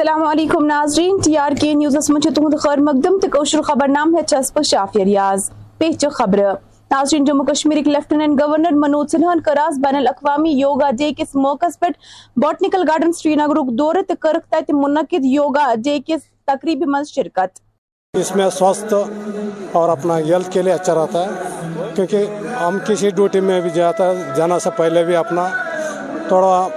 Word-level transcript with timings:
السلام 0.00 0.22
علیکم 0.26 0.64
ناظرین، 0.66 1.16
ٹی 1.24 1.36
آر 1.36 1.52
کے 1.60 1.72
نیوزس 1.74 2.08
من 2.10 2.20
تہد 2.20 2.54
خیر 2.60 2.80
مقدم 2.82 3.18
تو 3.22 3.28
کوشر 3.30 3.62
خبر 3.62 3.88
نام 3.88 4.14
ہے 4.16 4.22
چس 4.28 4.52
پہ 4.54 4.62
شافیہ 4.66 5.04
ریاض، 5.04 5.50
پیچ 5.78 6.04
خبر۔ 6.14 6.38
ناظرین، 6.90 7.24
جموں 7.24 7.44
کشمیر 7.44 7.78
لیفٹیننٹ 7.86 8.40
گورنر 8.40 8.78
منوج 8.84 9.10
سنہن 9.10 9.40
کراس 9.46 9.78
بین 9.82 9.96
الاقوامی 9.96 10.52
یوگا 10.60 10.90
ڈے 10.98 11.10
کس 11.18 11.34
موقع 11.36 11.66
پہ 11.80 11.86
باٹنیکل 12.40 12.88
گارڈن 12.88 13.12
سری 13.18 13.34
نگر 13.34 13.60
دورہ 13.78 14.02
تو 14.08 14.14
کرک 14.20 14.50
تت 14.50 14.70
منعقد 14.74 15.24
یوگا 15.24 15.72
ڈے 15.84 15.98
کس 16.06 16.22
تقریب 16.46 16.86
من 16.86 17.04
شرکت۔ 17.14 17.60
اس 18.14 18.34
میں 18.36 18.50
سوستھ 18.58 18.94
اور 19.72 19.88
اپنا 19.88 20.18
ہیلتھ 20.18 20.50
کے 20.52 20.62
لیے 20.62 20.72
اچھا 20.72 20.94
رہتا 20.94 21.24
ہے، 21.24 21.90
کیونکہ 21.94 22.54
ہم 22.60 22.78
کسی 22.86 23.10
ڈیوٹی 23.10 23.40
میں 23.40 23.60
بھی 23.60 23.70
جاتا 23.74 24.10
ہے، 24.10 24.32
جانا 24.36 24.58
سے 24.58 24.70
پہلے 24.76 25.04
بھی 25.04 25.16
اپنا 25.16 25.48
تھوڑا 26.28 26.68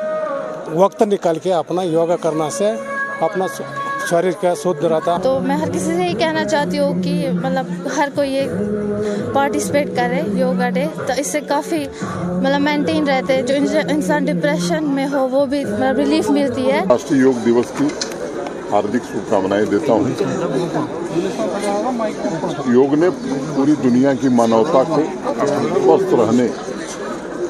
وقت 0.74 1.02
نکال 1.04 1.40
کے 1.44 1.54
اپنا 1.54 1.82
یوگا 1.84 2.16
کرنا 2.22 2.50
سے 2.58 2.72
اپنا 3.22 3.46
شریر 4.10 4.32
کا 4.42 4.54
شدھ 4.64 4.86
رہتا 4.86 5.18
تو 5.24 5.40
میں 5.40 5.56
ہر 5.56 5.70
کسی 5.70 5.94
سے 5.96 6.04
یہ 6.04 6.18
کہنا 6.20 6.44
چاہتی 6.46 6.80
ہوں 6.80 7.04
کہ 7.04 7.30
مطلب 7.34 7.66
ہر 7.98 8.10
کوئی 8.16 8.34
یہ 8.34 8.44
پارٹیسپیٹ 9.34 9.96
کرے 9.96 10.22
یوگا 10.34 10.70
ڈے 10.70 10.86
تو 11.08 11.14
اس 11.18 11.28
سے 11.28 11.42
کافی 11.42 11.86
مطلب 12.24 12.62
مینٹین 12.62 13.08
رہتے۔ 13.08 13.42
جو 13.42 13.56
انسان 13.90 14.26
ڈپریشن 14.26 14.84
میں 14.84 15.08
ہو 15.14 15.28
وہ 15.30 15.46
بھی 15.46 15.66
مطلب 15.66 15.98
ریلیف 15.98 16.30
ملتی 16.30 16.72
ہے۔ 16.72 16.82
راشٹری 16.90 17.20
یوگ 17.20 17.34
دیوس 17.46 17.66
کی 17.78 17.86
ہاردک 18.72 19.06
شبکامنائیں 19.12 19.66
دیتا 19.66 19.94
ہوں۔ 19.94 20.10
یوگ 22.66 22.96
نے 22.96 23.10
پوری 23.56 23.74
دنیا 23.84 24.14
کی 24.14 24.28
مانوتا 24.30 24.84
کو 24.84 25.02
سوستھ 25.84 26.14
رہنے 26.14 26.48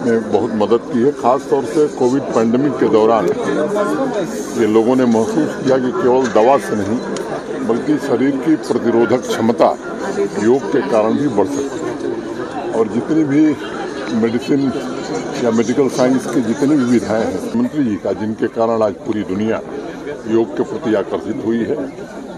میں 0.06 0.20
بہت 0.32 0.50
مدد 0.54 0.94
کی 0.94 1.06
ہے، 1.06 1.12
خاص 1.22 1.50
طور 1.50 1.62
سے 1.74 1.86
کووڈ 1.96 2.22
پینڈمک 2.34 2.80
کے 2.80 2.88
دوران۔ 2.88 3.26
یہ 4.62 4.68
لوگوں 4.68 4.96
نے 4.96 5.06
محسوس 5.06 5.66
کیا 5.66 5.78
کہ 5.78 6.02
کیول 6.02 6.26
دوا 6.34 6.58
سے 6.70 6.76
نہیں، 6.76 6.98
بلکہ 7.68 7.94
شریر 8.08 8.32
کی 8.46 8.56
پرتیرودھک 8.68 9.30
چھمتا 9.32 9.74
یوگ 10.42 10.72
کے 10.72 10.80
کارن 10.92 11.12
بھی 11.12 11.28
بڑھ 11.28 11.48
سکتی 11.48 11.86
ہے۔ 11.86 12.72
اور 12.74 12.86
جتنی 12.86 13.24
بھی 13.24 13.54
میڈیسن 14.12 14.70
یا 15.42 15.50
میڈیکل 15.50 15.88
سائنس 15.96 16.28
کی 16.34 16.42
جتنی 16.42 16.76
بھی 16.76 16.98
ودھائیں 16.98 17.26
ہیں، 17.26 17.38
منتری 17.56 17.84
جی 17.84 17.98
کا، 18.04 18.12
جن 18.12 18.34
کے 18.34 18.48
کارن 18.54 18.84
آج 18.84 18.94
پوری 19.06 19.24
دنیا 19.30 19.60
یوگ 20.26 20.56
کے 20.58 20.64
پرتی 20.64 20.96
آکرشت 20.96 21.46
ہوئی 21.46 21.62
ہے۔ 21.70 21.76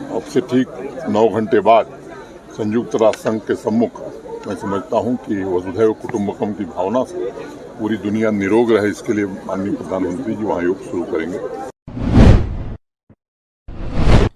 اب 0.09 0.31
سے 0.33 0.39
ٹھیک 0.39 0.67
نو 1.09 1.27
گھنٹے 1.27 1.59
بعد 1.59 1.83
سنجکت 2.55 2.95
راشٹر 2.95 3.29
سنگھ 3.29 3.47
کے 3.47 3.53
سمکھ 3.63 4.01
میں 4.45 4.55
سمجھتا 4.61 4.97
ہوں 4.97 5.15
کہ 5.25 5.43
وسودھیو 5.45 5.93
کٹمبکم 6.01 6.53
کی 6.53 6.65
بھاونا 6.73 7.03
سے 7.09 7.29
پوری 7.79 7.95
دنیا 8.03 8.29
نروگ 8.31 8.71
رہے 8.71 8.89
اس 8.89 9.01
کے 9.01 9.13
لیے 9.13 9.25
ماننی 9.45 9.75
پردھان 9.75 10.03
منتری 10.03 10.35
جی 10.35 10.43
وہاں 10.43 10.61
یوگ 10.63 10.83
شروع 10.89 11.03
کریں 11.11 11.31
گے۔ 11.31 11.37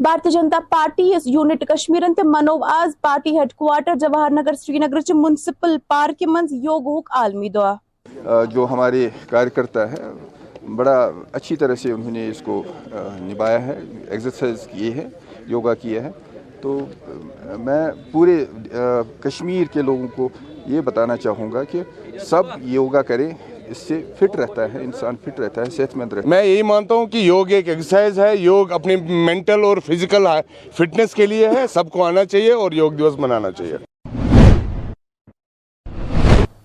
بھارتی 0.03 0.31
جنتا 0.31 0.59
پارٹی 0.69 1.13
اس 1.15 1.27
یونٹ 1.27 1.63
کشمیرن 1.69 2.13
تے 2.13 2.23
منو 2.25 2.57
آز 2.73 2.91
party 3.01 3.37
head 3.37 3.53
quarter 3.53 3.95
Jawahar 4.01 4.31
Nagar 4.31 4.53
سری 4.59 4.79
نگر 4.79 5.01
چ 5.01 5.11
منسپل 5.15 5.77
پارک 5.87 6.23
منز 6.27 6.53
یوگ 6.63 6.87
ہوک 6.87 7.09
عالمی 7.19 7.49
دعا۔ 7.49 7.73
جو 8.53 8.65
ہمارے 8.71 9.07
کاریہ 9.29 9.55
کرتا 9.55 9.89
ہے 9.91 10.11
بڑا 10.75 10.97
اچھی 11.33 11.55
طرح 11.55 11.75
سے 11.81 11.91
انہوں 11.91 12.11
نے 12.11 12.27
اس 12.29 12.41
کو 12.45 12.61
نبھایا 13.21 13.65
ہے 13.65 13.79
ایکسرسائز 14.09 14.67
کیے 14.71 14.91
ہیں 14.91 15.07
یوگا 15.47 15.73
کیا 15.83 16.03
ہے۔ 16.03 16.11
تو 16.61 16.79
میں 17.59 17.85
پورے 18.11 18.43
کشمیر 19.21 19.73
کے 19.73 19.81
لوگوں 19.81 20.07
کو 20.15 20.29
یہ 20.67 20.81
بتانا 20.85 21.17
چاہوں 21.17 21.51
گا 21.51 21.63
کہ 21.63 21.81
سب 22.25 22.43
یوگا 22.71 23.01
کریں، 23.01 23.29
اس 23.67 23.77
سے 23.77 24.01
فٹ 24.19 24.35
رہتا 24.35 24.65
ہے، 24.73 24.83
انسان 24.83 25.15
فٹ 25.23 25.39
رہتا 25.39 25.61
ہے، 25.61 25.69
صحت 25.69 25.95
مند 25.97 26.13
رہتا 26.13 26.27
ہے۔ 26.27 26.29
میں 26.29 26.43
یہی 26.43 26.61
مانتا 26.63 26.95
ہوں 26.95 27.05
کہ 27.07 27.17
یوگ 27.17 27.51
ایک 27.51 27.69
ایکسرسائز 27.69 28.19
ہے، 28.19 28.35
یوگ 28.35 28.71
اپنی 28.71 28.95
مینٹل 29.25 29.63
اور 29.65 29.77
فزیکل 29.85 30.27
فٹنس 30.77 31.15
کے 31.15 31.25
لیے 31.25 31.47
ہے، 31.47 31.65
سب 31.73 31.89
کو 31.91 32.03
آنا 32.03 32.25
چاہیے 32.25 32.51
اور 32.53 32.71
یوگ 32.71 32.91
دیوس 32.91 33.17
منانا 33.19 33.51
چاہیے 33.51 33.77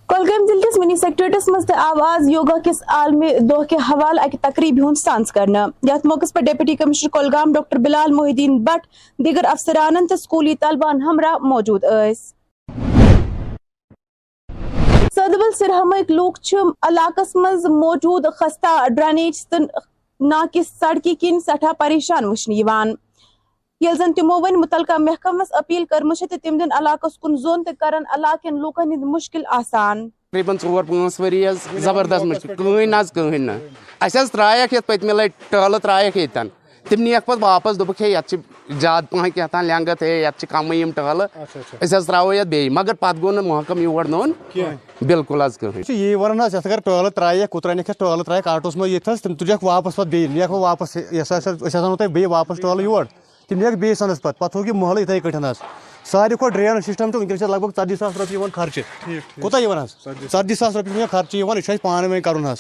کولگام 0.09 0.47
ضلع 0.47 0.61
کس 0.69 0.74
منی 0.85 0.97
سیکٹریٹس 1.01 1.49
مز 1.49 1.71
آواز 1.77 2.29
یوگا 2.29 2.57
کس 2.65 2.83
عالمی 2.95 3.29
دہ 3.51 3.63
کے 3.69 3.77
حوالہ 3.89 4.21
اکہ 4.21 4.39
تقریب 4.41 4.79
ہند 4.79 4.99
سانس 4.99 5.33
کرنا۔ 5.33 5.65
یت 5.89 6.05
موقع 6.07 6.27
پر 6.35 6.41
deputy 6.47 6.75
commissioner 6.77 7.11
Kulgam 7.13 7.53
doctor 7.53 7.79
Bilal 7.85 8.13
Mohiuddin 8.31 8.59
Bhat, 8.65 8.87
دیگر 9.25 9.45
افسران 9.51 10.07
تو 10.07 10.17
سکولی 10.17 10.55
طلبان 10.61 11.01
ہمراہ 11.03 11.37
موجود 11.43 11.85
اس 11.85 12.19
سدبل 15.15 15.53
سرہمک 15.59 16.11
لوک 16.11 16.39
علاقس 16.89 17.35
مز 17.37 17.65
موجود 17.83 18.27
خستہ 18.41 18.77
ڈرینیج 18.97 19.47
تو 19.49 19.57
ناقص 20.21 20.79
سڑکی 20.81 21.15
کن 21.21 21.41
سٹھا 21.47 21.73
پریشان 21.79 22.25
وچھن 22.25 22.93
یل 23.81 23.97
زن 23.99 24.13
تمو 24.17 24.39
ون 24.43 24.61
متعلقہ 24.61 24.99
محکمس 24.99 25.53
اپیل 25.59 25.85
کرمچ 25.91 26.23
تم 26.43 26.59
دن 26.59 26.73
علاقس 26.79 27.19
کن 27.23 27.37
زون 27.37 27.65
تو 27.65 27.71
کرن 27.81 28.03
علاقن 28.15 28.61
لوکن 28.61 28.93
ہند 28.93 29.05
مشکل 29.15 29.43
آسان۔ 29.57 30.09
تقریباً 30.35 30.57
ژور 30.63 30.85
پانٛژھ 30.85 31.21
ؤری 31.21 31.47
حظ 31.47 31.67
زبردست 31.83 32.25
مُشکل 32.25 32.55
کٕہٕنۍ 32.55 32.87
نہ 32.87 32.97
حظ 33.01 33.13
کٕہٕنۍ 33.13 33.39
نہٕ 33.39 33.59
اَسہِ 34.01 34.21
حظ 34.21 34.31
ترٛایَکھ 34.31 34.75
یَتھ 34.75 34.87
پٔتمہِ 34.87 35.13
لَٹہِ 35.15 35.51
ٹٲلہٕ 35.51 35.81
ترٛایَکھ 35.83 36.17
ییٚتٮ۪ن 36.17 36.49
تِم 36.89 37.03
نِیَکھ 37.03 37.27
پَتہٕ 37.27 37.43
واپَس 37.43 37.79
دوٚپُکھ 37.79 38.03
ہے 38.03 38.09
یَتھ 38.11 38.29
چھِ 38.31 38.37
زیادٕ 38.81 39.11
پَہَم 39.11 39.31
کینٛہہ 39.31 39.49
تام 39.53 39.65
لٮ۪نٛگٕتھ 39.65 40.03
ہے 40.03 40.09
یَتھ 40.23 40.39
چھِ 40.41 40.49
کَمٕے 40.51 40.77
یِم 40.77 40.91
ٹٲلہٕ 40.95 41.29
أسۍ 41.83 41.97
حظ 41.97 42.07
ترٛاوو 42.07 42.33
یَتھ 42.35 42.49
بیٚیہِ 42.49 42.71
مگر 42.73 42.95
پَتہٕ 42.95 43.23
گوٚو 43.23 43.33
نہٕ 43.33 43.45
محکم 43.45 43.79
یور 43.83 44.05
نوٚن 44.05 44.33
بِلکُل 45.07 45.43
حظ 45.43 45.59
کٕہٕنۍ 45.59 45.95
یی 45.95 46.15
وَنان 46.15 46.41
حظ 46.41 46.55
یَتھ 46.55 46.67
اگر 46.67 46.81
ٹٲلہٕ 46.85 47.11
ترٛایَکھ 47.15 47.51
کوٗتاہ 47.51 47.73
أنِکھ 47.73 47.91
اَسہِ 47.91 47.99
ٹٲلہٕ 47.99 48.25
ترٛایَکھ 48.25 48.49
آٹوَس 48.49 48.77
منٛز 48.77 48.91
ییٚتہِ 48.91 49.13
حظ 49.13 49.23
تِم 49.23 49.35
تُجَکھ 49.35 49.65
واپَس 49.65 49.97
پَتہٕ 49.97 50.11
بیٚیہِ 50.11 50.31
نِیَکھ 50.35 50.51
واپَس 50.51 50.97
یہِ 50.97 51.21
ہسا 51.23 51.37
أسۍ 51.37 51.79
اَنو 51.79 51.97
تۄہہِ 51.97 52.11
بیٚیہِ 52.11 52.31
واپَس 52.31 52.61
ٹٲلہٕ 52.61 52.83
یور 52.83 53.05
تِم 53.49 53.59
نِیَکھ 53.59 53.77
بیٚیہِ 53.77 53.97
سَنَس 53.97 54.23
پَتہٕ 54.23 54.39
پَتہٕ 54.39 54.51
تھوٚوُکھ 54.51 54.69
یہِ 54.69 54.77
محلہٕ 54.83 55.01
یِتھَے 55.01 55.21
کٲٹھۍ 55.21 55.51
حظ 55.51 55.63
ساروی 56.11 56.37
کھۄتہٕ 56.37 56.57
ڈرٛین 56.57 56.81
سِسٹَم 56.81 57.11
تہٕ 57.11 57.21
وٕنکٮ۪ن 57.21 57.39
چھِ 57.39 57.47
لگ 57.51 57.57
بگ 57.57 57.71
ژتجی 57.71 57.97
ساس 57.97 58.13
رۄپیہِ 58.17 58.33
یِوان 58.33 58.51
خرچہٕ۔ 58.51 59.11
کوٗتاہ 59.41 59.61
یِوان 59.61 59.79
حظ؟ 59.79 59.91
ژتجی 60.33 60.55
ساس۔ 60.55 60.77
رۄپیہِ 60.77 60.95
چھِ 60.95 61.11
خرچہٕ 61.11 61.39
یِوان 61.39 61.57
یہِ 61.57 61.65
چھُ 61.65 61.73
اَسہِ 61.73 61.83
پانہٕ 61.83 62.11
ؤنۍ 62.11 62.21
کَرُن 62.23 62.47
حظ۔ 62.47 62.59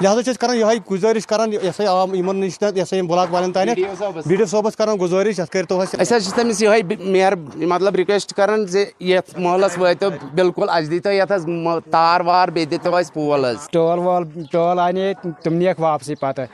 لہٰذا 0.00 0.22
چھِ 0.22 0.30
أسۍ 0.30 0.40
کَران 0.40 0.56
یِہوٚے 0.56 0.78
گُزٲرِش 0.90 1.26
کَران 1.26 1.52
یہِ 1.52 1.68
ہسا 1.68 1.84
عوام 1.84 2.14
یِمَن 2.14 2.36
نِش 2.36 2.58
یہِ 2.62 2.82
ہسا 2.82 2.96
یِم 2.96 3.06
بٕلاک 3.06 3.32
والٮ۪ن 3.32 3.52
تانٮ۪تھ 3.52 4.28
بی 4.28 4.36
ڈی 4.36 4.42
او 4.42 4.48
صٲبَس 4.48 4.76
کَران 4.76 4.96
گُزٲرِش 5.00 5.38
یَتھ 5.38 5.50
کٔرۍتو 5.50 5.80
اَسہِ 5.80 6.00
أسۍ 6.00 6.16
حظ 6.16 6.24
چھِ 6.24 6.34
تٔمِس 6.34 6.62
یِہوٚے 6.62 6.82
مہر 6.98 7.34
مطلب 7.72 7.94
رِکوٮ۪سٹ 7.96 8.34
کَران 8.34 8.66
زِ 8.66 8.84
یَتھ 9.00 9.38
محلَس 9.38 9.78
وٲتِو 9.78 10.08
بِلکُل 10.34 10.68
اَسہِ 10.68 10.90
دیٖتو 10.90 11.10
یَتھ 11.10 11.32
حظ 11.32 11.46
تار 11.90 12.20
وار 12.20 12.48
بیٚیہِ 12.48 12.70
دِتو 12.70 12.96
اَسہِ 12.96 13.14
پول 13.14 13.44
حظ۔ 13.44 13.68
ٹٲل 13.70 13.98
وٲل 13.98 14.42
ٹٲل 14.50 14.78
اَنے 14.78 15.12
تِم 15.42 15.54
نِیَکھ 15.54 15.80
واپسٕے 15.80 16.14
پَتہٕ۔ 16.14 16.46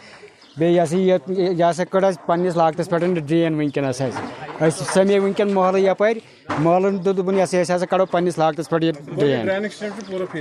بیٚیہِ 0.58 0.76
یہِ 0.76 0.82
ہسا 0.82 0.96
یہِ 0.96 1.18
یہِ 1.28 1.70
ہسا 1.70 1.84
کٔڑ 1.84 2.04
اَسہِ 2.04 2.26
پنٛنِس 2.26 2.56
لاگتَس 2.56 2.88
پٮ۪ٹھ 2.90 3.04
ڈرٛین 3.04 3.54
وٕنکٮ۪نَس 3.54 4.00
حظ 4.02 4.14
أسۍ 4.60 4.92
سَمے 4.94 5.18
وٕنکٮ۪ن 5.18 5.52
محلہٕ 5.54 5.80
یَپٲرۍ 5.80 6.18
محلَن 6.58 7.04
دوٚپ 7.04 7.16
دوٚپُن 7.16 7.34
یہِ 7.34 7.42
ہسا 7.42 7.62
أسۍ 7.62 7.74
ہسا 7.76 7.86
کَڑو 7.86 8.06
پنٛنِس 8.06 8.38
لاگتَس 8.38 8.68
پٮ۪ٹھ 8.70 8.84
یہِ 8.84 8.92
ڈرٛین۔ 9.18 9.48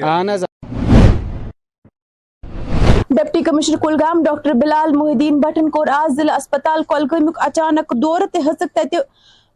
اہن 0.03 0.29
حظ۔ 0.29 0.45
Deputy 3.09 3.41
commissioner 3.43 3.77
Kulgam 3.81 4.23
doctor 4.23 4.53
Bilal 4.61 4.95
Mohiuddin 5.11 5.39
button 5.39 5.69
کور 5.69 5.87
آز 5.93 6.15
ضلع 6.15 6.35
اسپتال 6.35 6.83
کولگامک 6.87 7.37
اچانک 7.45 7.93
دورہ 8.01 8.25
تہ 8.33 8.37
ہسک 8.49 8.75
تتہ 8.75 8.97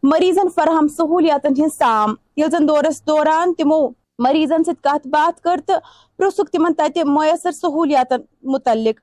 مریضن 0.04 0.50
فراہم 0.56 0.88
سہولیاتن 0.98 1.54
ہند 1.58 1.74
سام۔ 1.78 2.14
یل 2.38 2.50
زن 2.52 2.68
دورس 2.68 3.06
دوران 3.08 3.54
تمو 3.54 3.80
مریضن 4.24 4.64
ست 4.64 4.84
کت 4.84 5.08
بات 5.14 5.42
کر 5.44 5.60
تو 5.66 5.74
پرسک 6.18 6.50
تمن 6.54 6.74
تتہ 6.74 7.04
میسر 7.06 7.52
سہولیاتن 7.52 8.22
متعلق۔ 8.52 9.00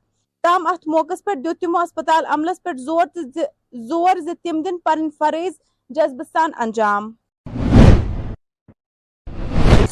تام 0.49 0.67
ات 0.67 0.87
موقع 0.89 1.15
پہ 1.25 1.35
دیت 1.35 1.61
تمو 1.61 1.83
ہسپتال 1.83 2.27
عملس 2.35 2.63
پہ 2.63 2.71
زور 2.85 3.07
زور 3.89 4.21
زم 4.21 4.61
دن 4.65 4.79
پن 4.85 5.09
فرائض 5.19 5.53
جذبہ 5.91 6.25
سان 6.33 6.51
انجام۔ 6.65 7.11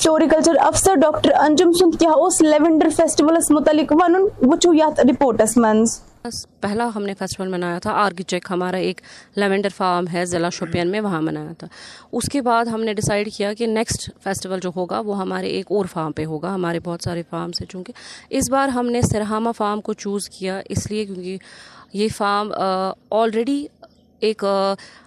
فلوریکلچر 0.01 0.57
افسر 0.61 0.95
ڈاکٹر 1.03 1.33
انجم 1.41 1.73
سند 1.79 1.99
کیا 2.01 2.11
اس 2.25 2.41
لیونڈر 2.43 2.89
فیسٹیولس 2.97 3.51
متعلق 3.51 3.93
ون 4.01 4.17
وچو 4.43 4.75
یت 4.75 5.01
رپورٹس 5.11 5.57
منز۔ 5.57 5.99
پہلا 6.61 6.89
ہم 6.95 7.03
نے 7.03 7.15
فیسٹیول 7.19 7.49
منایا 7.49 7.79
تھا. 7.79 7.93
آرگی 7.95 8.23
چیک 8.23 8.47
ہمارا 8.51 8.77
ایک 8.77 9.01
لیونڈر 9.37 9.69
فارم 9.77 10.07
ہے، 10.13 10.25
ضلع 10.27 10.49
شوپین 10.53 10.91
میں 10.91 11.01
وہاں 11.01 11.21
منایا 11.23 11.53
تھا. 11.59 11.67
اس 12.13 12.29
کے 12.33 12.43
بعد 12.43 12.67
ہم 12.67 12.85
نے 12.85 12.95
ڈیسائیڈ 12.95 13.33
کیا 13.37 13.53
کہ 13.55 13.67
نیکسٹ 13.67 14.11
فیسٹیول 14.25 14.61
جو 14.63 14.71
ہوگا 14.77 15.01
وہ 15.07 15.19
ہمارے 15.19 15.49
ایک 15.49 15.73
اور 15.73 15.87
فارم 15.93 16.13
پہ 16.13 16.25
ہوگا، 16.25 16.55
ہمارے 16.55 16.81
بہت 16.85 17.03
سارے 17.05 17.23
فارمس 17.31 17.61
ہیں 17.61 17.69
چونکہ 17.71 17.93
اس 18.31 18.51
بار 18.51 18.69
ہم 18.69 18.91
نے 18.91 19.03
سرہامہ 19.03 19.53
فارم 19.57 19.81
کو 19.81 19.93
چوز 19.95 20.29
کیا، 20.31 20.61
اس 20.69 20.91
لیے 20.91 21.05
کیونکہ 21.05 21.37
یہ 21.93 22.09
فارم 22.17 22.53
آلریڈی 23.11 23.67
ایک 24.23 24.45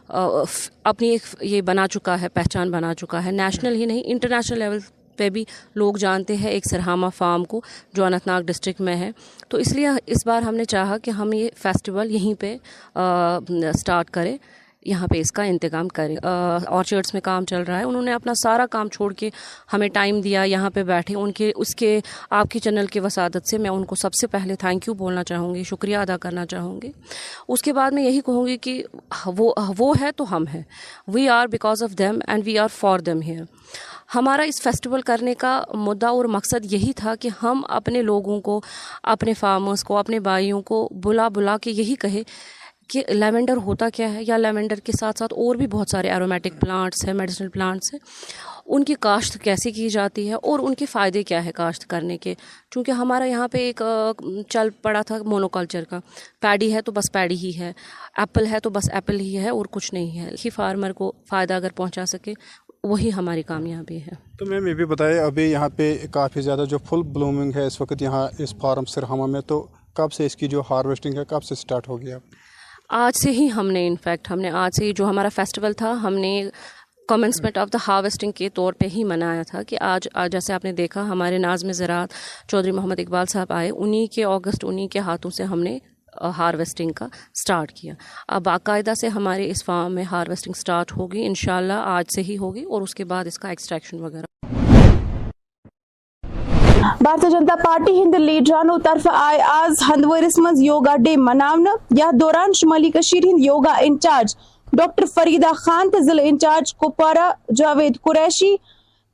اپنی 0.07 1.09
ایک 1.09 1.35
یہ 1.41 1.61
بنا 1.61 1.87
چکا 1.87 2.19
ہے، 2.21 2.29
پہچان 2.29 2.71
بنا 2.71 2.93
چکا 2.93 3.23
ہے 3.25 3.31
نیشنل 3.31 3.75
ہی 3.75 3.85
نہیں 3.85 4.01
انٹرنیشنل 4.05 4.59
لیول 4.59 4.79
پہ 5.19 5.29
بھی 5.29 5.43
لوگ 5.75 5.93
جانتے 5.93 6.35
ہیں 6.35 6.49
ایک 6.49 6.63
سرہامہ 6.71 7.07
فارم 7.17 7.43
کو، 7.43 7.61
جو 7.93 8.05
انت 8.05 8.27
ناگ 8.27 8.41
ڈسٹرکٹ 8.41 8.81
میں 8.81 8.95
ہے۔ 8.95 9.11
تو 9.49 9.57
اس 9.57 9.73
لیے 9.73 9.89
اس 10.05 10.25
بار 10.25 10.41
ہم 10.41 10.55
نے 10.55 10.65
چاہا 10.65 10.97
کہ 10.97 11.11
ہم 11.11 11.33
یہ 11.33 11.47
فیسٹیول 11.57 12.11
یہیں 12.11 12.33
پہ 12.41 12.57
اسٹارٹ 13.75 14.09
کریں، 14.09 14.37
یہاں 14.85 15.07
پہ 15.07 15.19
اس 15.19 15.31
کا 15.31 15.43
انتظام 15.43 15.87
کریں۔ 15.87 16.15
آرچڈس 16.67 17.13
میں 17.13 17.21
کام 17.21 17.45
چل 17.45 17.61
رہا 17.61 17.79
ہے۔ 17.79 17.83
انہوں 17.83 18.01
نے 18.01 18.13
اپنا 18.13 18.33
سارا 18.43 18.65
کام 18.71 18.87
چھوڑ 18.87 19.13
کے 19.13 19.29
ہمیں 19.73 19.87
ٹائم 19.89 20.21
دیا، 20.21 20.43
یہاں 20.43 20.69
پہ 20.69 20.83
بیٹھے۔ 20.83 21.15
ان 21.15 21.31
کے، 21.31 21.51
اس 21.55 21.75
کے، 21.75 21.99
آپ 22.29 22.47
کے 22.51 22.59
چینل 22.59 22.85
کے 22.85 22.99
وسادت 22.99 23.49
سے 23.51 23.57
میں 23.57 23.69
ان 23.69 23.83
کو 23.85 23.95
سب 23.95 24.13
سے 24.13 24.27
پہلے 24.27 24.55
تھینک 24.55 24.87
یو 24.87 24.93
بولنا 24.93 25.23
چاہوں 25.23 25.55
گی، 25.55 25.63
شکریہ 25.63 25.97
ادا 25.97 26.17
کرنا 26.17 26.45
چاہوں 26.45 26.81
گی۔ 26.81 26.91
اس 27.47 27.61
کے 27.61 27.73
بعد 27.73 27.91
میں 27.91 28.03
یہی 28.03 28.21
کہوں 28.25 28.47
گی 28.47 28.57
کہ 28.57 28.83
وہ 29.25 29.53
وہ 29.77 29.93
ہے 30.01 30.11
تو 30.11 30.35
ہم 30.35 30.43
ہیں۔ 30.53 30.63
We 31.07 31.29
are 31.29 31.47
because 31.47 31.83
of 31.83 31.97
them 31.97 32.19
and 32.27 32.43
we 32.45 32.57
are 32.59 32.67
for 32.75 32.99
them 32.99 33.21
here 33.21 33.43
ہمارا 34.15 34.43
اس 34.43 34.61
فیسٹیول 34.61 35.01
کرنے 35.01 35.33
کا 35.35 35.63
مدعا 35.73 36.09
اور 36.09 36.25
مقصد 36.25 36.73
یہی 36.73 36.93
تھا 36.93 37.15
کہ 37.15 37.29
ہم 37.43 37.61
اپنے 37.69 38.01
لوگوں 38.01 38.41
کو، 38.41 38.61
اپنے 39.03 39.33
فارمرس 39.33 39.83
کو، 39.83 39.97
اپنے 39.97 40.19
بھائیوں 40.19 40.61
کو 40.61 40.89
بلا 41.03 41.27
بلا 41.27 41.57
کے 41.57 41.71
یہی 41.71 41.95
کہے 41.95 42.23
کہ 42.87 43.03
لیونڈر 43.07 43.57
ہوتا 43.57 43.89
کیا 43.89 44.13
ہے 44.13 44.23
یا 44.27 44.37
لیونڈر 44.37 44.79
کے 44.79 44.91
ساتھ 44.91 45.19
ساتھ 45.19 45.33
اور 45.33 45.55
بھی 45.55 45.67
بہت 45.67 45.89
سارے 45.89 46.09
ایرومیٹک 46.09 46.61
پلانٹس 46.61 47.05
ہیں 47.05 47.13
میڈیسنل 47.13 47.49
پلانٹس 47.49 47.93
ہیں۔ 47.93 47.99
ان 48.65 48.83
کی 48.83 48.93
کاشت 48.99 49.37
کیسے 49.43 49.71
کی 49.71 49.89
جاتی 49.89 50.29
ہے 50.29 50.33
اور 50.33 50.59
ان 50.59 50.73
کے 50.75 50.85
فائدے 50.85 51.23
کیا 51.23 51.45
ہے 51.45 51.51
کاشت 51.51 51.85
کرنے 51.85 52.17
کے؟ 52.17 52.33
چونکہ 52.71 52.91
ہمارا 52.91 53.25
یہاں 53.25 53.47
پہ 53.47 53.57
ایک، 53.57 53.81
چل 54.49 54.69
پڑا 54.81 55.01
تھا 55.01 55.17
مونوکلچر 55.25 55.83
کا۔ 55.83 55.99
پیڈی 56.39 56.73
ہے 56.73 56.81
تو 56.81 56.91
بس 56.91 57.11
پیڈی 57.13 57.35
ہی 57.35 57.59
ہے۔ 57.59 57.73
ایپل 58.17 58.45
ہے 58.45 58.59
تو 58.59 58.69
بس 58.69 58.89
ایپل 58.91 59.19
ہی 59.19 59.37
ہے 59.37 59.49
اور 59.49 59.65
کچھ 59.71 59.93
نہیں 59.93 60.19
ہے۔ 60.19 60.31
ہی 60.45 60.49
فارمر 60.49 60.91
کو 60.91 61.13
فائدہ 61.29 61.53
اگر 61.53 61.69
پہنچا 61.75 62.05
سکے 62.05 62.33
وہی 62.83 63.09
ہماری 63.15 63.43
کامیابی 63.43 63.97
ہے۔ 63.97 64.11
تو 64.37 64.45
میم 64.45 64.67
یہ 64.67 64.73
بھی 64.73 64.85
بتائیے 64.85 65.19
ابھی 65.19 65.51
یہاں 65.51 65.69
پہ 65.69 65.95
کافی 66.11 66.41
زیادہ 66.41 66.63
جو 66.69 66.77
فل 66.77 67.01
بلومنگ 67.03 67.51
ہے 67.55 67.65
اس 67.65 67.81
وقت 67.81 68.01
یہاں 68.01 68.27
اس 68.39 68.55
فارم 68.61 68.85
سرہما 68.85 69.25
میں 69.25 69.41
تو 69.41 69.67
کب 69.93 70.13
سے 70.13 70.25
اس 70.25 70.35
کی 70.35 70.47
جو 70.47 70.61
ہارویسٹنگ 70.69 71.17
ہے 71.17 71.25
کب 71.27 71.43
سے 71.43 71.55
سٹارٹ 71.55 71.87
ہو 71.87 72.01
گیا؟ 72.01 72.17
آج 72.89 73.17
سے 73.17 73.31
ہی 73.31 73.47
ہم 73.55 73.71
نے 73.71 73.87
انفیکٹ 73.87 74.31
ہم 74.31 74.39
نے 74.39 74.49
آج 74.49 74.71
سے 74.75 74.85
ہی 74.85 74.91
جو 74.93 75.09
ہمارا 75.09 75.29
فیسٹیول 75.35 75.73
تھا 75.73 75.91
ہم 76.03 76.13
نے 76.13 76.31
کمنسمنٹ 77.07 77.57
آف 77.57 77.69
دا 77.73 77.77
ہارویسٹنگ 77.87 78.31
کے 78.31 78.49
طور 78.49 78.73
پہ 78.73 78.85
ہی 78.95 79.03
منایا 79.03 79.43
تھا 79.47 79.63
کہ 79.63 79.77
آج 79.81 80.07
جیسے 80.31 80.53
آپ 80.53 80.65
نے 80.65 80.71
دیکھا 80.71 81.01
ہمارے 81.01 81.37
نازم 81.37 81.71
زراعت 81.71 82.13
چودھری 82.47 82.71
محمد 82.71 82.99
اقبال 82.99 83.25
صاحب 83.25 83.53
آئے 83.53 83.69
انہی 83.69 84.07
کے 84.07 84.23
اگست 84.25 84.65
انہی 84.67 84.87
کے 84.87 84.99
ہاتھوں 84.99 85.31
سے 85.31 85.43
ہم 85.43 85.59
نے 85.59 85.77
ہارویسٹنگ 86.37 86.91
کا 86.95 87.07
سٹارٹ 87.41 87.71
کیا۔ 87.71 87.93
اب 88.27 88.43
باقاعدہ 88.43 88.93
سے 89.01 89.07
ہمارے 89.07 89.49
اس 89.49 89.63
فارم 89.65 89.93
میں 89.95 90.03
ہارویسٹنگ 90.11 90.53
سٹارٹ 90.59 90.91
ہوگی 90.97 91.25
انشاءاللہ 91.25 91.79
آج 91.85 92.05
سے 92.15 92.21
ہی 92.21 92.37
ہوگی 92.37 92.63
اور 92.63 92.81
اس 92.81 92.95
کے 92.95 93.05
بعد 93.05 93.25
اس 93.25 93.39
کا 93.39 93.49
ایکسٹریکشن 93.49 94.01
وغیرہ۔ 94.01 94.25
بھارتی 97.03 97.29
جنتا 97.31 97.55
پارٹی 97.63 97.91
ہند 98.01 98.15
لیڈرانو 98.15 98.77
طرف 98.83 99.07
آئے 99.13 99.39
آز 99.47 99.81
ہندورس 99.89 100.37
مز 100.43 100.61
یوگا 100.61 100.95
ڈے 101.03 101.15
مناونا 101.17 101.75
یا 101.97 102.09
دوران 102.19 102.51
شمالی 102.59 102.89
کشیر 102.91 103.27
ہند 103.27 103.45
یوگا 103.45 103.73
انچارج 103.81 104.35
ڈاکٹر 104.73 105.05
فریدہ 105.15 105.51
خان 105.57 105.89
تو 105.89 105.99
ضلع 106.05 106.23
in-charge 106.25 106.73
Kupwara 106.75 107.31
Javed 107.57 107.97
Qureshi. 108.03 108.55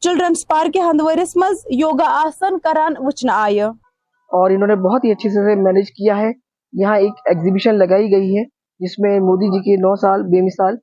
Children's 0.02 0.46
park 0.48 0.78
ہندورس 0.78 1.36
مز 1.36 1.66
یوگا 1.74 2.10
آسن 2.24 2.58
کران 2.64 2.94
وچنا 3.00 3.34
آئے 3.44 3.62
اور 3.62 4.52
انہوں 4.52 4.68
نے 4.68 4.76
بہت 4.84 5.06
ہی 5.06 5.12
اچھے 5.12 5.30
سے 5.30 5.56
مینج 5.62 5.92
کیا 5.92 6.18
ہے۔ 6.18 6.32
یہاں 6.76 6.98
ایک 6.98 7.20
ایگزیبیشن 7.26 7.78
لگائی 7.78 8.12
گئی 8.12 8.38
ہے، 8.38 8.44
جس 8.80 8.98
میں 9.00 9.20
مودی 9.20 9.48
جی 9.52 9.60
کے 9.64 9.76
نو 9.82 9.96
سال 10.02 10.24
بے 10.32 10.42
مثال، 10.42 10.76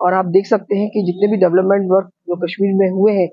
اور 0.00 0.12
آپ 0.12 0.24
دیکھ 0.34 0.48
سکتے 0.48 0.78
ہیں 0.78 0.88
کہ 0.90 1.02
جتنے 1.02 1.28
بھی 1.30 1.36
ڈیولپمنٹ 1.40 1.86
ورک 1.90 2.08
جو 2.28 2.36
کشمیر 2.36 2.72
میں 2.78 2.88
ہوئے 2.90 3.14
ہیں 3.14 3.26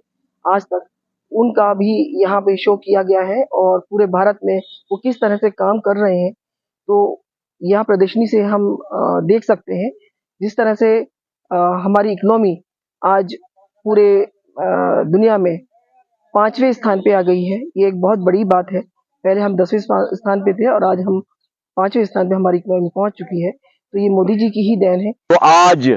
آج 0.45 0.65
تک، 0.65 0.83
ان 1.31 1.54
کا 1.54 1.71
بھی 1.74 1.92
یہاں 2.21 2.39
پہ 2.42 2.56
شو 2.59 2.75
کیا 2.77 3.01
گیا 3.04 3.27
ہے 3.27 3.42
اور 3.62 3.80
پورے 3.89 4.06
بھارت 4.12 4.44
میں 4.45 4.57
وہ 4.92 4.98
کس 4.98 5.19
طرح 5.19 5.36
سے 5.42 5.50
کام 5.51 5.80
کر 5.88 6.01
رہے 6.01 6.24
ہیں۔ 6.24 6.31
تو 6.31 6.98
یہاں 7.62 7.83
پردرشنی 7.83 8.25
سے 8.31 8.42
ہم 8.44 8.68
دیکھ 9.30 9.45
سکتے 9.45 9.83
ہیں 9.83 9.89
جس 10.42 10.56
طرح 10.56 10.74
سے 10.80 10.89
ہماری 11.86 12.12
اکنومی 12.12 12.56
آج 13.01 13.36
پورے 13.86 14.09
دنیا 15.13 15.38
میں 15.38 15.56
پانچویں 16.33 16.69
استھان 16.69 17.01
پہ 17.01 17.13
آ 17.13 17.21
گئی 17.27 17.51
ہے۔ 17.51 17.57
یہ 17.75 17.86
ایک 17.86 17.95
بہت 18.04 18.19
بڑی 18.27 18.44
بات 18.54 18.71
ہے۔ 18.74 18.81
پہلے 19.24 19.42
ہم 19.42 19.56
دسویں 19.56 19.80
استھان 19.80 20.44
پہ 20.45 20.51
تھے 20.57 20.68
اور 20.71 20.81
آج 20.89 21.01
ہم 21.07 21.19
پانچویں 21.77 22.03
استھان 22.03 22.29
میں 22.29 22.38
ہماری 22.38 22.57
اکنامی 22.57 22.89
پہنچ 22.89 23.13
چکی 23.13 23.45
ہے۔ 23.45 23.51
تو 23.91 23.97
یہ 23.97 24.09
مودی 24.09 24.33
جی 24.33 24.50
کی 24.50 24.62
ہی 24.62 24.75
دین 24.75 25.07
ہے۔ 25.07 25.12
تو 25.12 25.35
آج 25.41 25.91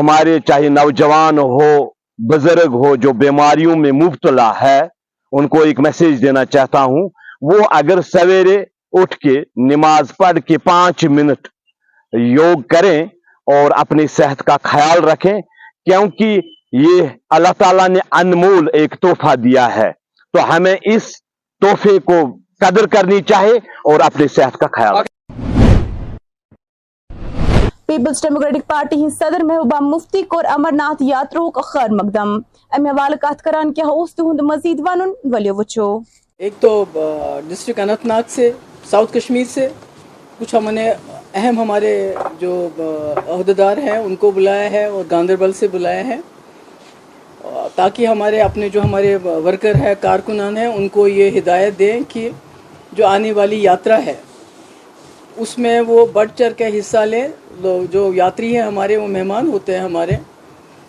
ہمارے 0.00 0.38
چاہے 0.46 0.68
نوجوان 0.68 1.38
ہو، 1.38 1.90
بزرگ 2.18 2.72
ہو، 2.72 2.96
جو 2.96 3.12
بیماریوں 3.12 3.76
میں 3.76 3.92
مبتلا 3.92 4.52
ہے، 4.62 4.80
ان 5.32 5.48
کو 5.48 5.62
ایک 5.62 5.80
میسیج 5.80 6.22
دینا 6.22 6.44
چاہتا 6.44 6.82
ہوں۔ 6.82 7.08
وہ 7.40 7.58
اگر 7.70 8.00
سویرے 8.02 8.64
اٹھ 8.92 9.18
کے، 9.18 9.40
نماز 9.56 10.12
پڑھ 10.18 10.38
کے 10.40 10.58
پانچ 10.58 11.04
منٹ 11.04 11.48
یوگ 12.12 12.62
کریں 12.62 13.04
اور 13.46 13.70
اپنی 13.76 14.06
صحت 14.06 14.42
کا 14.42 14.56
خیال 14.62 15.04
رکھیں، 15.04 15.40
کیونکہ 15.84 16.40
یہ 16.72 17.02
اللہ 17.30 17.52
تعالیٰ 17.58 17.88
نے 17.88 17.98
انمول 18.10 18.68
ایک 18.72 18.94
تحفہ 19.02 19.34
دیا 19.34 19.76
ہے۔ 19.76 19.92
تو 20.32 20.56
ہمیں 20.56 20.76
اس 20.82 21.12
تحفے 21.60 21.98
کو 21.98 22.43
قدر 22.64 22.86
کرنی 22.92 23.20
چاہے 23.28 23.56
اور 23.90 24.00
اپنے 24.00 24.28
صحت 24.36 24.56
کا 24.58 24.66
خیال 24.72 24.96
رکھے 24.96 25.12
پیپلز 27.88 28.20
ڈیموکریٹک 28.22 28.66
پارٹی 28.68 28.96
ہند 28.96 29.12
صدر 29.18 29.42
محبوبہ 29.44 29.80
مفتی 29.80 30.22
کور 30.28 30.44
امرناتھ 30.50 31.02
کا 31.54 31.60
خیر 31.62 31.90
مقدم۔ 31.92 32.30
امی 32.72 32.88
حوالہ 32.90 33.16
کت 33.22 33.42
کران 33.44 33.72
کیا 33.74 33.84
اس 33.86 34.14
تہند 34.14 34.40
مزید 34.42 34.80
ونن 34.86 35.12
ولیو 35.32 35.54
وچو 35.56 35.86
ایک 36.40 36.52
تو 36.60 36.84
ڈسٹرکٹ 37.48 37.80
اننت 37.80 38.06
ناگ 38.06 38.22
سے 38.28 38.50
ساؤتھ 38.90 39.12
کشمیر 39.14 39.44
سے 39.54 39.68
کچھ 40.38 40.54
ہم 40.54 40.70
نے 40.74 40.88
اہم 41.34 41.60
ہمارے 41.60 41.92
جو 42.40 42.52
عہدیدار 42.78 43.76
ہیں 43.76 43.98
ان 43.98 44.16
کو 44.16 44.30
بلایا 44.30 44.70
ہے 44.70 44.84
اور 44.84 45.04
گاندربل 45.10 45.52
سے 45.58 45.68
بلایا 45.72 46.06
ہے۔ 46.06 46.18
تاکہ 47.74 48.06
ہمارے 48.06 48.40
اپنے 48.40 48.68
جو 48.68 48.82
ہمارے 48.82 49.16
ورکر 49.24 49.74
ہے 49.80 49.94
کارکنان 50.00 50.56
ہیں 50.56 50.66
ان 50.66 50.88
کو 50.92 51.06
یہ 51.08 51.38
ہدایت 51.38 51.78
دیں 51.78 51.98
کہ 52.08 52.28
جو 52.96 53.06
آنے 53.06 53.32
والی 53.32 53.62
یاترا 53.62 53.98
ہے، 54.06 54.14
اس 55.36 55.56
میں 55.58 55.80
وہ 55.80 56.04
بڑھ 56.12 56.30
چڑھ 56.36 56.54
کے 56.56 56.66
حصہ 56.78 57.04
لیں 57.04 57.26
جو 57.90 58.10
یاتری 58.14 58.54
ہیں 58.56 58.62
ہمارے، 58.62 58.96
وہ 58.96 59.06
مہمان 59.08 59.46
ہوتے 59.48 59.72
ہیں 59.72 59.80
ہمارے۔ 59.80 60.16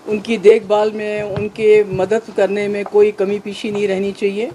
ان 0.07 0.19
کی 0.19 0.37
دیکھ 0.37 0.63
بھال 0.63 0.89
میں، 0.91 1.21
ان 1.21 1.47
کے 1.49 1.83
مدد 1.89 2.29
کرنے 2.35 2.67
میں 2.67 2.83
کوئی 2.91 3.11
کمی 3.11 3.39
پیشی 3.43 3.69
نہیں 3.69 3.87
رہنی 3.87 4.11
چاہیے۔ 4.19 4.49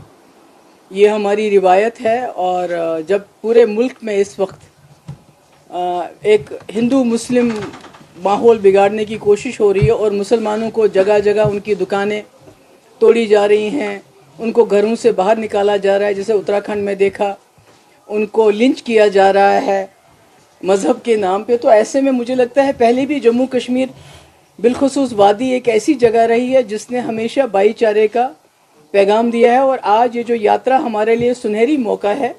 یہ 0.91 1.09
ہماری 1.09 1.51
روایت 1.51 2.01
ہے 2.01 2.19
اور 2.45 2.69
جب 3.07 3.21
پورے 3.41 3.65
ملک 3.67 3.93
میں 4.03 4.17
اس 4.17 4.39
وقت 4.39 5.73
ایک 6.23 6.53
ہندو 6.75 7.03
مسلم 7.05 7.49
ماحول 8.23 8.59
بگاڑنے 8.63 9.05
کی 9.05 9.17
کوشش 9.19 9.61
ہو 9.61 9.73
رہی 9.75 9.87
ہے 9.87 9.91
اور 9.91 10.11
مسلمانوں 10.13 10.71
کو 10.71 10.87
جگہ 10.87 11.19
جگہ 11.25 11.41
ان 11.51 11.59
کی 11.61 11.75
دکانیں 11.75 12.21
توڑی 13.01 13.27
جا 13.27 13.47
رہی 13.49 13.69
ہیں۔ 13.69 13.99
ان 14.41 14.53
کو 14.53 14.65
گھروں 14.65 14.97
سے 14.97 15.13
باہر 15.13 15.39
نکالا 15.39 15.77
جا 15.77 15.99
رہا 15.99 16.07
ہے، 16.07 16.15
جیسے 16.15 16.33
اتراکھنڈ 16.33 16.83
میں 16.85 16.95
دیکھا، 16.95 17.35
ان 18.09 18.27
کو 18.27 18.51
لنچ 18.51 18.83
کیا 18.83 19.07
جا 19.07 19.33
رہا 19.33 19.67
ہے 19.67 19.87
مذہب 20.63 21.05
کے 21.05 21.17
نام 21.17 21.43
پہ۔ 21.43 21.57
تو 21.57 21.69
ایسے 21.69 22.01
میں 22.01 22.13
مجھے 22.13 22.35
لگتا 22.35 22.67
ہے 22.67 22.73
پہلے 22.79 23.07
بھی 23.07 23.21
جموں 23.21 23.47
کشمیر 23.47 23.87
بالخصوص 24.61 25.13
وادی 25.13 25.51
ایک 25.51 25.69
ایسی 25.69 25.95
جگہ 25.95 26.25
رہی 26.33 26.55
ہے 26.55 26.63
جس 26.63 26.91
نے 26.91 26.99
ہمیشہ 26.99 27.41
بھائی 27.51 27.73
چارے 27.73 28.09
کا 28.09 28.29
پیغام 28.91 29.31
دیا 29.31 29.53
ہے۔ 29.53 29.57
اور 29.57 29.79
آج 29.83 30.17
یہ 30.17 30.23
جو 30.23 30.35
یاترا 30.35 30.79
ہمارے 30.79 31.17
لیے 31.17 31.35
سنہری 31.35 31.77
موقع 31.77 32.15
ہے 32.21 32.33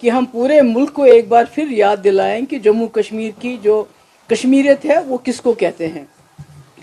کہ 0.00 0.10
ہم 0.10 0.24
پورے 0.24 0.62
ملک 0.62 0.92
کو 0.92 1.02
ایک 1.02 1.28
بار 1.28 1.44
پھر 1.54 1.66
یاد 1.70 1.96
دلائیں 2.04 2.46
کہ 2.46 2.58
جموں 2.58 2.86
کشمیر 2.86 3.30
کی 3.40 3.56
جو 3.62 3.84
کشمیریت 4.26 4.84
ہے، 4.84 4.98
وہ 5.06 5.18
کس 5.24 5.40
کو 5.40 5.52
کہتے 5.52 5.88
ہیں۔ 5.88 6.04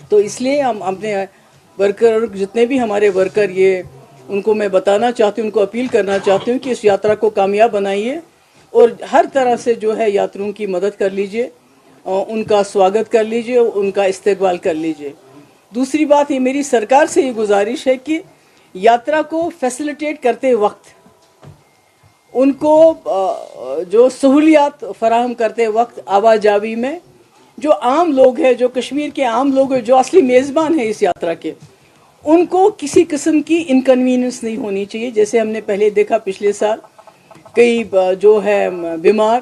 تو 0.08 0.16
اس 0.16 0.40
لیے 0.40 0.60
ہم 0.62 0.82
اپنے 0.82 1.26
ورکر 1.78 2.12
اور 2.12 2.36
جتنے 2.36 2.66
بھی 2.66 2.80
ہمارے 2.80 3.08
ورکر 3.08 3.50
یہ 3.50 3.82
ان 4.28 4.40
کو 4.42 4.54
میں 4.54 4.68
بتانا 4.68 5.10
چاہتی 5.12 5.40
ہوں، 5.40 5.46
ان 5.48 5.52
کو 5.52 5.62
اپیل 5.62 5.86
کرنا 5.86 6.18
چاہتی 6.18 6.50
ہوں 6.50 6.58
کہ 6.58 6.70
اس 6.70 6.84
یاترا 6.84 7.14
کو 7.14 7.30
کامیاب 7.30 7.72
بنائیے 7.72 8.18
اور 8.72 8.88
ہر 9.12 9.24
طرح 9.32 9.56
سے 9.64 9.74
جو 9.74 9.96
ہے 9.98 10.10
یاتروں 10.10 10.50
کی 10.52 10.66
مدد 10.66 10.98
کر 10.98 11.10
لیجیے 11.10 11.48
ان 12.04 12.42
کا 12.44 12.62
سواگت 12.64 13.10
کر 13.12 13.24
لیجیے 13.24 13.58
ان 13.58 13.90
کا 13.90 14.04
استقبال 14.04 14.56
کر 14.64 14.74
لیجیے۔ 14.74 15.10
دوسری 15.72 16.04
بات 16.04 16.30
یہ، 16.30 16.40
میری 16.40 16.62
سرکار 16.62 17.06
سے 17.06 17.22
یہ 17.22 17.32
گزارش 17.32 17.86
ہے 17.86 17.96
کہ 17.96 18.20
یاترا 18.74 19.20
کو 19.30 19.48
فیسلیٹیٹ 19.60 20.22
کرتے 20.22 20.54
وقت، 20.54 20.92
ان 22.34 22.52
کو 22.62 22.74
جو 23.90 24.08
سہولیات 24.10 24.84
فراہم 24.98 25.34
کرتے 25.34 25.66
وقت 25.70 26.00
آواجاوی 26.06 26.74
میں، 26.76 26.98
جو 27.58 27.72
عام 27.82 28.12
لوگ 28.12 28.40
ہیں، 28.40 28.52
جو 28.54 28.68
کشمیر 28.70 29.10
کے 29.14 29.24
عام 29.24 29.52
لوگ 29.52 29.72
ہیں، 29.72 29.80
جو 29.80 29.96
اصلی 29.96 30.22
میزبان 30.22 30.78
ہیں 30.78 30.88
اس 30.90 31.02
یاترا 31.02 31.34
کے 31.34 31.52
ان 32.24 32.44
کو 32.46 32.70
کسی 32.78 33.04
قسم 33.08 33.40
کی 33.42 33.64
انکنوینئنس 33.68 34.42
نہیں 34.42 34.56
ہونی 34.56 34.84
چاہیے۔ 34.84 35.10
جیسے 35.10 35.40
ہم 35.40 35.48
نے 35.48 35.60
پہلے 35.60 35.90
دیکھا 35.90 36.18
پچھلے 36.18 36.52
سال، 36.52 36.78
کئی 37.54 37.82
جو 38.20 38.40
ہے 38.44 38.68
بیمار، 39.02 39.40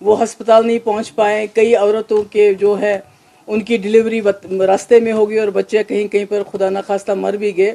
وہ 0.00 0.22
ہسپتال 0.22 0.66
نہیں 0.66 0.78
پہنچ 0.84 1.14
پائے۔ 1.14 1.46
کئی 1.54 1.74
عورتوں 1.76 2.22
کے 2.32 2.52
جو 2.54 2.80
ہے، 2.80 2.98
ان 3.46 3.60
کی 3.60 3.76
ڈیلیوری 3.76 4.20
راستے 4.66 5.00
میں 5.00 5.12
ہوگی 5.12 5.38
اور 5.38 5.48
بچے 5.48 5.82
کہیں 5.84 6.06
کہیں 6.08 6.24
پر 6.24 6.42
خدا 6.52 6.68
نخواستہ 6.70 7.12
مر 7.12 7.32
بھی 7.32 7.56
گئے۔ 7.56 7.74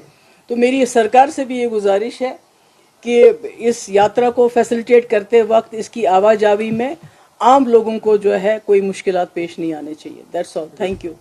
تو 0.49 0.55
میری 0.55 0.85
سرکار 0.85 1.27
سے 1.35 1.45
بھی 1.45 1.57
یہ 1.57 1.67
گزارش 1.67 2.21
ہے 2.21 2.35
کہ 3.03 3.31
اس 3.57 3.89
یاترا 3.89 4.29
کو 4.31 4.47
فیسلٹیٹ 4.47 5.09
کرتے 5.09 5.41
وقت 5.41 5.75
اس 5.79 5.89
کی 5.89 6.05
آواز 6.07 6.43
آوی 6.43 6.71
میں 6.71 6.93
عام 7.41 7.67
لوگوں 7.67 7.97
کو 7.99 8.15
جو 8.17 8.39
ہے، 8.41 8.57
کوئی 8.65 8.81
مشکلات 8.81 9.33
پیش 9.33 9.57
نہیں 9.59 9.73
آنے 9.73 9.93
چاہیے۔ 9.93 10.21
دیٹس 10.33 10.57
آل 10.57 10.67
تھینک 10.77 11.05
یو 11.05 11.13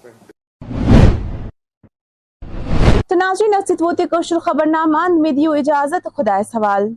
تو 3.13 3.17
ناظرین 3.19 3.55
خبر 4.41 4.67
نامہ 4.67 4.99
امید 4.99 5.39
یو 5.39 5.53
اجازت 5.53 6.07
خدا 6.17 6.41
سوال۔ 6.53 6.89